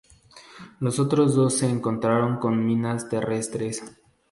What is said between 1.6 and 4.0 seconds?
encontraron con minas terrestres.